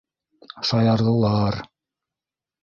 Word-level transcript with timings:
Шаярҙылар. 0.69 1.59